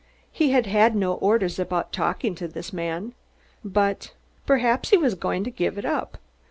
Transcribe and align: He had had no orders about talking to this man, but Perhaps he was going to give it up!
He 0.31 0.49
had 0.49 0.65
had 0.65 0.95
no 0.95 1.13
orders 1.13 1.59
about 1.59 1.93
talking 1.93 2.33
to 2.33 2.47
this 2.47 2.73
man, 2.73 3.13
but 3.63 4.15
Perhaps 4.47 4.89
he 4.89 4.97
was 4.97 5.13
going 5.13 5.43
to 5.43 5.51
give 5.51 5.77
it 5.77 5.85
up! 5.85 6.17